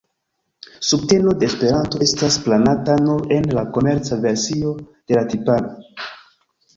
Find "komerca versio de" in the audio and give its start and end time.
3.75-5.17